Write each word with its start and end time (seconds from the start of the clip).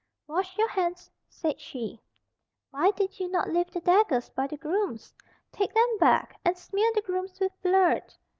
"Wash 0.25 0.57
your 0.57 0.69
hands," 0.69 1.11
said 1.29 1.61
she. 1.61 2.01
"Why 2.71 2.89
did 2.89 3.19
you 3.19 3.29
not 3.29 3.51
leave 3.51 3.69
the 3.69 3.81
daggers 3.81 4.29
by 4.31 4.47
the 4.47 4.57
grooms? 4.57 5.13
Take 5.51 5.75
them 5.75 5.97
back, 5.99 6.39
and 6.43 6.57
smear 6.57 6.91
the 6.95 7.03
grooms 7.03 7.39
with 7.39 7.51
blood." 7.61 8.11